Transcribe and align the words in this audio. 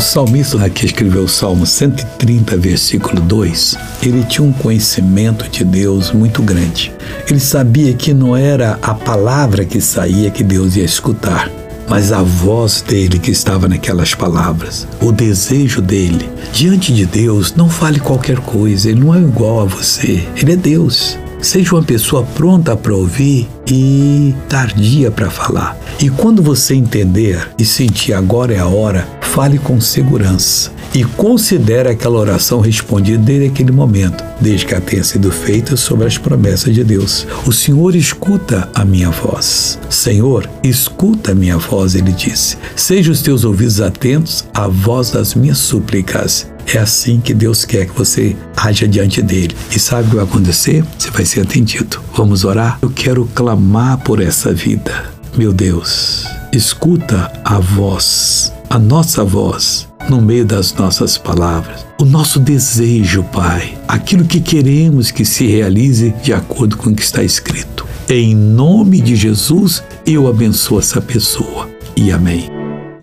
O 0.00 0.02
salmista 0.02 0.70
que 0.70 0.86
escreveu 0.86 1.24
o 1.24 1.28
Salmo 1.28 1.66
130, 1.66 2.56
versículo 2.56 3.20
2, 3.20 3.76
ele 4.02 4.24
tinha 4.24 4.48
um 4.48 4.50
conhecimento 4.50 5.46
de 5.46 5.62
Deus 5.62 6.10
muito 6.10 6.42
grande. 6.42 6.90
Ele 7.28 7.38
sabia 7.38 7.92
que 7.92 8.14
não 8.14 8.34
era 8.34 8.78
a 8.80 8.94
palavra 8.94 9.62
que 9.62 9.78
saía 9.78 10.30
que 10.30 10.42
Deus 10.42 10.74
ia 10.74 10.84
escutar, 10.84 11.50
mas 11.86 12.12
a 12.12 12.22
voz 12.22 12.80
dele 12.80 13.18
que 13.18 13.30
estava 13.30 13.68
naquelas 13.68 14.14
palavras, 14.14 14.88
o 15.02 15.12
desejo 15.12 15.82
dele. 15.82 16.30
Diante 16.50 16.94
de 16.94 17.04
Deus, 17.04 17.54
não 17.54 17.68
fale 17.68 18.00
qualquer 18.00 18.38
coisa, 18.38 18.88
ele 18.88 19.00
não 19.00 19.14
é 19.14 19.18
igual 19.18 19.60
a 19.60 19.64
você, 19.66 20.26
ele 20.34 20.52
é 20.52 20.56
Deus. 20.56 21.18
Seja 21.42 21.74
uma 21.74 21.82
pessoa 21.82 22.22
pronta 22.22 22.74
para 22.76 22.94
ouvir 22.94 23.48
e 23.66 24.34
tardia 24.48 25.10
para 25.10 25.30
falar. 25.30 25.76
E 25.98 26.08
quando 26.10 26.42
você 26.42 26.74
entender 26.74 27.50
e 27.58 27.64
sentir 27.64 28.12
agora 28.12 28.54
é 28.54 28.58
a 28.58 28.66
hora, 28.66 29.06
fale 29.34 29.58
com 29.58 29.80
segurança 29.80 30.72
e 30.92 31.04
considere 31.04 31.88
aquela 31.88 32.18
oração 32.18 32.60
respondida 32.60 33.18
desde 33.18 33.46
aquele 33.46 33.70
momento, 33.70 34.24
desde 34.40 34.66
que 34.66 34.74
ela 34.74 34.82
tenha 34.82 35.04
sido 35.04 35.30
feita 35.30 35.76
sobre 35.76 36.06
as 36.06 36.18
promessas 36.18 36.74
de 36.74 36.82
Deus. 36.82 37.26
O 37.46 37.52
Senhor 37.52 37.94
escuta 37.94 38.68
a 38.74 38.84
minha 38.84 39.10
voz. 39.10 39.78
Senhor, 39.88 40.50
escuta 40.64 41.30
a 41.30 41.34
minha 41.34 41.58
voz, 41.58 41.94
ele 41.94 42.10
disse. 42.10 42.56
Seja 42.74 43.12
os 43.12 43.22
teus 43.22 43.44
ouvidos 43.44 43.80
atentos 43.80 44.44
à 44.52 44.66
voz 44.66 45.12
das 45.12 45.34
minhas 45.34 45.58
súplicas 45.58 46.48
é 46.72 46.78
assim 46.78 47.20
que 47.20 47.34
Deus 47.34 47.64
quer 47.64 47.86
que 47.86 47.98
você 47.98 48.36
haja 48.56 48.86
diante 48.86 49.20
dele. 49.20 49.56
E 49.74 49.78
sabe 49.78 50.06
o 50.06 50.10
que 50.10 50.16
vai 50.16 50.24
acontecer? 50.24 50.84
Você 50.96 51.10
vai 51.10 51.24
ser 51.24 51.40
atendido. 51.40 52.00
Vamos 52.14 52.44
orar? 52.44 52.78
Eu 52.80 52.90
quero 52.90 53.28
clamar 53.34 53.98
por 53.98 54.20
essa 54.20 54.52
vida. 54.52 55.10
Meu 55.36 55.52
Deus, 55.52 56.26
escuta 56.52 57.32
a 57.44 57.58
voz, 57.58 58.52
a 58.70 58.78
nossa 58.78 59.24
voz, 59.24 59.88
no 60.08 60.22
meio 60.22 60.46
das 60.46 60.72
nossas 60.72 61.18
palavras. 61.18 61.84
O 62.00 62.04
nosso 62.04 62.38
desejo, 62.38 63.24
Pai, 63.24 63.76
aquilo 63.88 64.24
que 64.24 64.40
queremos 64.40 65.10
que 65.10 65.24
se 65.24 65.44
realize 65.44 66.14
de 66.22 66.32
acordo 66.32 66.76
com 66.76 66.90
o 66.90 66.94
que 66.94 67.02
está 67.02 67.20
escrito. 67.20 67.84
Em 68.08 68.32
nome 68.32 69.00
de 69.00 69.16
Jesus, 69.16 69.82
eu 70.06 70.28
abençoo 70.28 70.78
essa 70.78 71.00
pessoa. 71.00 71.68
E 71.96 72.12
amém. 72.12 72.59